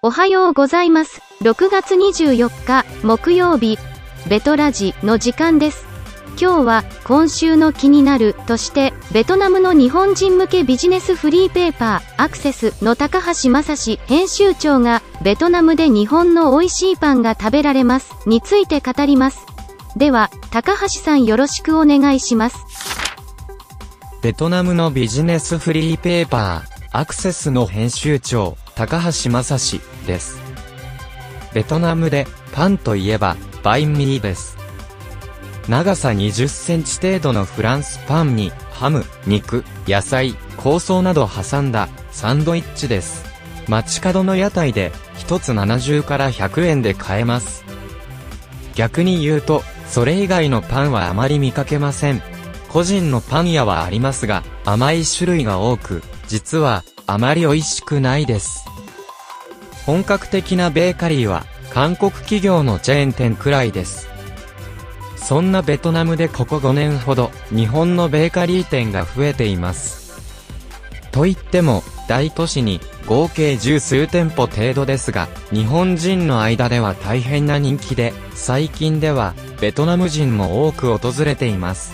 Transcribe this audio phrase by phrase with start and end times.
[0.00, 1.20] おはようございます。
[1.42, 3.76] 6月24日木曜日、
[4.26, 5.84] ベトラジの時間です。
[6.40, 19.44] 今日は今週の気になるとして、ベトナムの日本人向けビジネスフリーペーパーアクセスの高橋正史編集長がベトナムで日本の美味しいパンが食べられますについて語ります。
[19.98, 22.56] では、高橋さんよろしくお願いします。
[24.22, 30.38] ベトナムのビジネスフリーペーパー、アクセスの編集長、高橋正史です。
[31.54, 34.58] ベトナムで、パンといえば、バインミーです。
[35.70, 43.24] 長さ20センチ程度のフランスパンに、ハム、肉、野菜、香草など挟んだ、サンドイッチです。
[43.68, 47.64] 街角の屋台で、1つ70から100円で買えます。
[48.74, 52.20] 逆に言うと、それ以外のパンはあまり見かけません。
[52.68, 58.64] 個人のパン屋はありますが、甘い種類が多く、実は、あまり美味しくないです。
[59.84, 64.08] 本格的なベーカリーは、韓国企業のチェーン店くらいです。
[65.16, 70.22] そんなベトナムでここ5年ほど、日本のベーカリー店が増えています。
[71.10, 81.92] と言っても、大都市に合計十数店舗程度ですが、日本人の間では大変な人気で、最近では、ベトナム人も多く訪れています。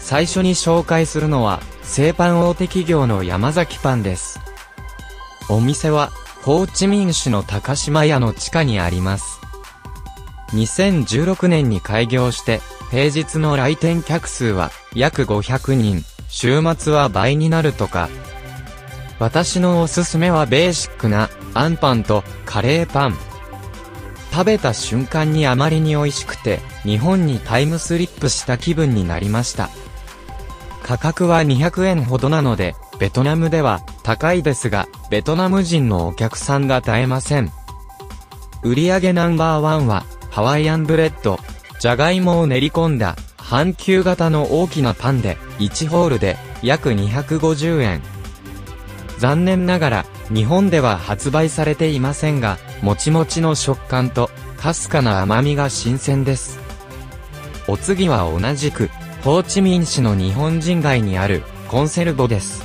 [0.00, 4.40] 最初に紹介するのは、製パン大手企業の山崎パンです。
[5.48, 9.40] お店は、ホーチミン市の高島屋の地下にあります。
[10.52, 18.10] 2016年に開業して、平日の来店客数は約500人、週末は倍になるとか。
[19.18, 23.16] 私のおすすめはベーシックな、アンパンとカレーパン。
[24.30, 29.70] 食べた瞬間にあまりに美味しくて、日本にタイムスリップした気分になりました。
[30.88, 37.52] 価格は200円ほどなので、ベトナムでは高いですが、ベトナム人のお客さんが絶えません。
[38.62, 41.38] 売上ナンバーワンは、ハワイアンブレッド、
[41.78, 48.00] じゃがいもを練り込んだ、半球型の大きなパンで、1ホールで、約250円。
[49.18, 56.58] 残念ながら、日本では発売されていませんが、もちもちの食感と、かすかな甘みが新鮮です。
[57.66, 58.88] お次は同じく、
[59.24, 62.62] ホーチミン市の日本人街にある、コンセルボです。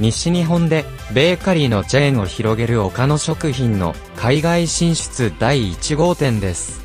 [0.00, 6.82] 西日本で、ベーカリーのチェーンを広げる岡野食品の海外進出第1号店です。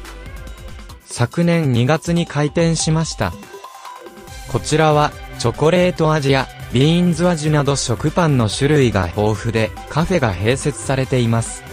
[1.06, 3.32] 昨年2月に開店しました。
[4.52, 11.64] こちらは、チョコレート味やビーンズ味など食パンの種類が豊富で、カフェが併設されています。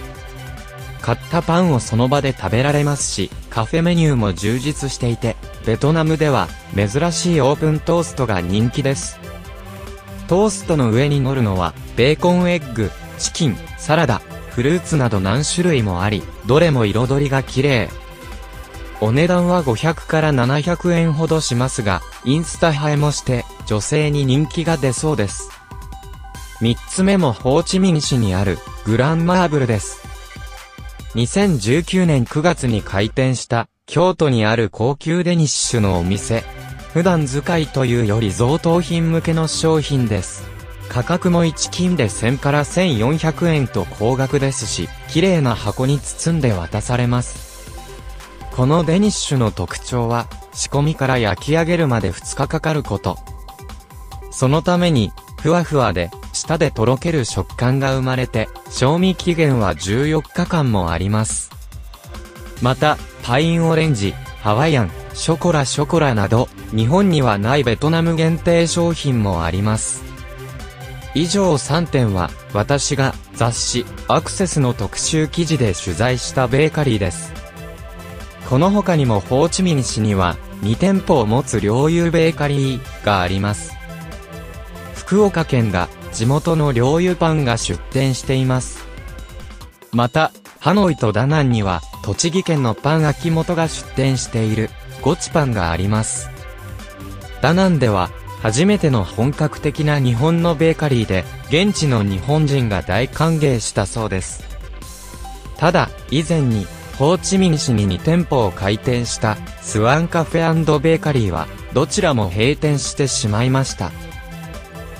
[1.02, 5.36] 買ったパンをその場で食べられますし、カフェメニューも充実していて、
[5.66, 9.18] ベトナムでは珍しいオープントーストが人気です。
[10.28, 17.90] トーストの上に乗るのは、ベーコンエッグ、チキン、サラダ、フルーツなど何種類もあり、どれも彩りが綺麗。
[19.00, 25.50] お値段は500から700円ほどしますが、インスタ映えもして、女性に人気が出そうです。
[26.60, 30.02] 3つ目もホーチミン市にある、グランマーブルです。
[31.14, 36.42] 2019年9月に開店した、京都にある高級デニッシュのお店。
[36.92, 40.44] 普段使いというより贈答品向けの商品です。
[40.88, 47.70] 価格も1金で1000から1400円と高額ですし、綺麗な箱に包んで渡されます。
[48.56, 53.18] このデニッシュの特徴は、仕込みから焼き上げるまで2日かかること。
[54.32, 61.50] そのために、ふわふわで、舌でとろける食感が生まれて、賞味期限は14日間もあります。
[62.62, 70.04] また、パインオレンジ、ハワイアン、ショコラショコラなど、日本にはないベトナム限定商品もあります。
[71.12, 77.32] 以上3点は、私が雑誌、アクセスの特集記事で取材したベーカリーです。
[78.48, 83.74] この他にもホーチミン市には、2店舗を持つ領有ベーカリーがあります。
[84.94, 88.86] 福岡県が地元の領有パンが出店しています。
[89.90, 90.30] また、
[90.60, 94.70] ハノイとダナンには、栃木県のパン秋元が出店している、
[95.02, 96.30] ゴチパンがあります。
[97.42, 98.10] ダナンでは、
[98.40, 104.44] 初めての本格的な日本のベーカリーで、現地の日本人が大歓迎したそうです。
[105.56, 113.90] ただ、以前に、ホーチミン市に2店舗を開店した、スワンカフェベーカリーは、どちらも閉店してしまいました。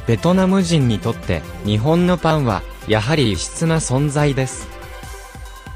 [0.09, 4.76] ベトナム人にとって、日本のパンは、やはり異質な存在です。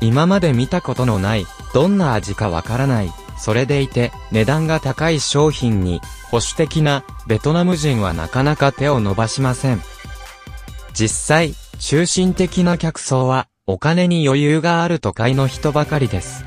[0.01, 6.01] 今まで見たことのない、どんな味かわからない、それでいて、値段が高い商品に、
[6.31, 9.83] 保守的な、ベトナム人はなかなか手を伸ばしません。
[10.93, 16.45] 実際、中心的な客層は、お金に余裕がある都会の人ばかりです。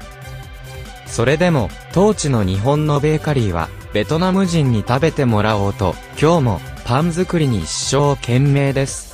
[1.06, 9.13] それでも、当地の日本のベーカリーは、ベトナム人に食べてもらおうと、今日もパン作りに一生懸命です。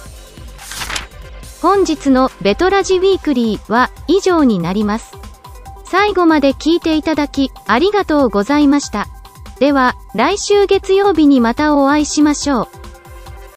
[1.61, 5.17] 本日のベトラジウィークリーは以上になります。
[5.83, 9.07] 最後まで聞いていただき、ありがとうございました。
[9.59, 12.67] では、来週月曜日にまたお会いしましょう。